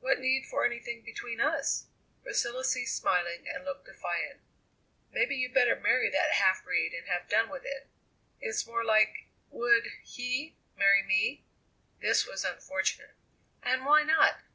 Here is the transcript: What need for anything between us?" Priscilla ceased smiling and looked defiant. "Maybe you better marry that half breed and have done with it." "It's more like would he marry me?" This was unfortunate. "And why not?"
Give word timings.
What 0.00 0.20
need 0.20 0.46
for 0.46 0.64
anything 0.64 1.02
between 1.04 1.38
us?" 1.38 1.84
Priscilla 2.22 2.64
ceased 2.64 2.96
smiling 2.96 3.46
and 3.46 3.62
looked 3.62 3.84
defiant. 3.84 4.40
"Maybe 5.12 5.36
you 5.36 5.50
better 5.52 5.76
marry 5.78 6.08
that 6.08 6.32
half 6.32 6.64
breed 6.64 6.94
and 6.94 7.06
have 7.08 7.28
done 7.28 7.50
with 7.50 7.66
it." 7.66 7.86
"It's 8.40 8.66
more 8.66 8.82
like 8.84 9.26
would 9.50 9.84
he 10.02 10.56
marry 10.78 11.02
me?" 11.02 11.44
This 12.00 12.24
was 12.26 12.42
unfortunate. 12.42 13.12
"And 13.62 13.84
why 13.84 14.02
not?" 14.02 14.40